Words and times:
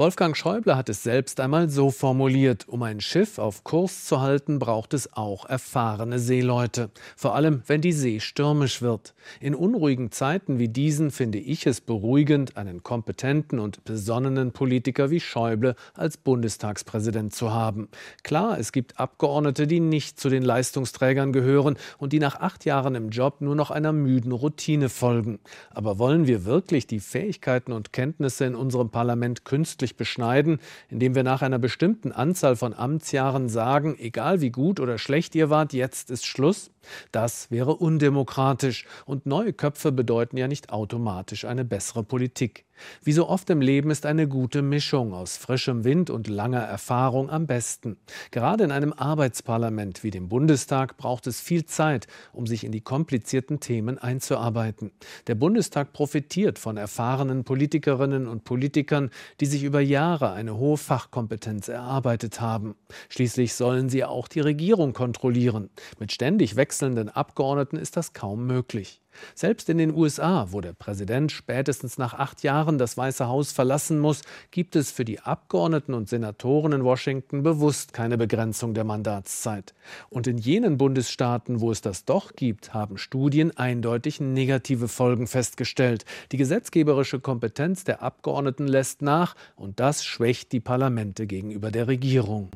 Wolfgang 0.00 0.34
Schäuble 0.34 0.78
hat 0.78 0.88
es 0.88 1.02
selbst 1.02 1.40
einmal 1.40 1.68
so 1.68 1.90
formuliert, 1.90 2.66
um 2.66 2.82
ein 2.82 3.02
Schiff 3.02 3.38
auf 3.38 3.64
Kurs 3.64 4.06
zu 4.06 4.22
halten, 4.22 4.58
braucht 4.58 4.94
es 4.94 5.12
auch 5.12 5.44
erfahrene 5.44 6.18
Seeleute, 6.18 6.88
vor 7.16 7.34
allem 7.34 7.62
wenn 7.66 7.82
die 7.82 7.92
See 7.92 8.18
stürmisch 8.18 8.80
wird. 8.80 9.12
In 9.40 9.54
unruhigen 9.54 10.10
Zeiten 10.10 10.58
wie 10.58 10.68
diesen 10.68 11.10
finde 11.10 11.36
ich 11.36 11.66
es 11.66 11.82
beruhigend, 11.82 12.56
einen 12.56 12.82
kompetenten 12.82 13.58
und 13.58 13.84
besonnenen 13.84 14.52
Politiker 14.52 15.10
wie 15.10 15.20
Schäuble 15.20 15.76
als 15.92 16.16
Bundestagspräsident 16.16 17.34
zu 17.34 17.52
haben. 17.52 17.90
Klar, 18.22 18.58
es 18.58 18.72
gibt 18.72 18.98
Abgeordnete, 18.98 19.66
die 19.66 19.80
nicht 19.80 20.18
zu 20.18 20.30
den 20.30 20.44
Leistungsträgern 20.44 21.30
gehören 21.30 21.76
und 21.98 22.14
die 22.14 22.20
nach 22.20 22.40
acht 22.40 22.64
Jahren 22.64 22.94
im 22.94 23.10
Job 23.10 23.42
nur 23.42 23.54
noch 23.54 23.70
einer 23.70 23.92
müden 23.92 24.32
Routine 24.32 24.88
folgen. 24.88 25.40
Aber 25.68 25.98
wollen 25.98 26.26
wir 26.26 26.46
wirklich 26.46 26.86
die 26.86 27.00
Fähigkeiten 27.00 27.72
und 27.72 27.92
Kenntnisse 27.92 28.46
in 28.46 28.54
unserem 28.54 28.88
Parlament 28.88 29.44
künstlich 29.44 29.89
künstlich 29.90 29.96
beschneiden, 29.96 30.60
indem 30.88 31.14
wir 31.14 31.22
nach 31.22 31.42
einer 31.42 31.58
bestimmten 31.58 32.12
Anzahl 32.12 32.56
von 32.56 32.74
Amtsjahren 32.74 33.48
sagen, 33.48 33.96
egal 33.98 34.40
wie 34.40 34.50
gut 34.50 34.80
oder 34.80 34.98
schlecht 34.98 35.34
ihr 35.34 35.50
wart, 35.50 35.72
jetzt 35.72 36.10
ist 36.10 36.26
Schluss? 36.26 36.70
Das 37.12 37.50
wäre 37.50 37.76
undemokratisch 37.76 38.86
und 39.06 39.26
neue 39.26 39.52
Köpfe 39.52 39.92
bedeuten 39.92 40.36
ja 40.36 40.48
nicht 40.48 40.70
automatisch 40.70 41.44
eine 41.44 41.64
bessere 41.64 42.02
Politik. 42.02 42.64
Wie 43.02 43.12
so 43.12 43.28
oft 43.28 43.48
im 43.50 43.60
Leben 43.60 43.90
ist 43.90 44.06
eine 44.06 44.28
gute 44.28 44.62
Mischung 44.62 45.12
aus 45.12 45.36
frischem 45.36 45.84
Wind 45.84 46.10
und 46.10 46.28
langer 46.28 46.60
Erfahrung 46.60 47.30
am 47.30 47.46
besten. 47.46 47.96
Gerade 48.30 48.64
in 48.64 48.72
einem 48.72 48.92
Arbeitsparlament 48.92 50.02
wie 50.02 50.10
dem 50.10 50.28
Bundestag 50.28 50.96
braucht 50.96 51.26
es 51.26 51.40
viel 51.40 51.66
Zeit, 51.66 52.06
um 52.32 52.46
sich 52.46 52.64
in 52.64 52.72
die 52.72 52.80
komplizierten 52.80 53.60
Themen 53.60 53.98
einzuarbeiten. 53.98 54.92
Der 55.26 55.34
Bundestag 55.34 55.92
profitiert 55.92 56.58
von 56.58 56.76
erfahrenen 56.76 57.44
Politikerinnen 57.44 58.26
und 58.26 58.44
Politikern, 58.44 59.10
die 59.40 59.46
sich 59.46 59.62
über 59.62 59.80
Jahre 59.80 60.32
eine 60.32 60.56
hohe 60.56 60.76
Fachkompetenz 60.76 61.68
erarbeitet 61.68 62.40
haben. 62.40 62.74
Schließlich 63.08 63.54
sollen 63.54 63.88
sie 63.88 64.04
auch 64.04 64.28
die 64.28 64.40
Regierung 64.40 64.92
kontrollieren. 64.92 65.70
Mit 65.98 66.12
ständig 66.12 66.56
wechselnden 66.70 67.08
Abgeordneten 67.08 67.76
ist 67.76 67.96
das 67.96 68.12
kaum 68.12 68.46
möglich. 68.46 69.00
Selbst 69.34 69.68
in 69.68 69.78
den 69.78 69.92
USA, 69.92 70.46
wo 70.50 70.60
der 70.60 70.72
Präsident 70.72 71.32
spätestens 71.32 71.98
nach 71.98 72.14
acht 72.14 72.44
Jahren 72.44 72.78
das 72.78 72.96
Weiße 72.96 73.26
Haus 73.26 73.50
verlassen 73.50 73.98
muss, 73.98 74.22
gibt 74.52 74.76
es 74.76 74.92
für 74.92 75.04
die 75.04 75.18
Abgeordneten 75.18 75.94
und 75.94 76.08
Senatoren 76.08 76.70
in 76.70 76.84
Washington 76.84 77.42
bewusst 77.42 77.92
keine 77.92 78.16
Begrenzung 78.16 78.72
der 78.72 78.84
Mandatszeit. 78.84 79.74
Und 80.10 80.28
in 80.28 80.38
jenen 80.38 80.78
Bundesstaaten, 80.78 81.60
wo 81.60 81.72
es 81.72 81.80
das 81.80 82.04
doch 82.04 82.36
gibt, 82.36 82.72
haben 82.72 82.98
Studien 82.98 83.56
eindeutig 83.56 84.20
negative 84.20 84.86
Folgen 84.86 85.26
festgestellt. 85.26 86.04
Die 86.30 86.36
gesetzgeberische 86.36 87.18
Kompetenz 87.18 87.82
der 87.82 88.00
Abgeordneten 88.00 88.68
lässt 88.68 89.02
nach 89.02 89.34
und 89.56 89.80
das 89.80 90.04
schwächt 90.04 90.52
die 90.52 90.60
Parlamente 90.60 91.26
gegenüber 91.26 91.72
der 91.72 91.88
Regierung. 91.88 92.50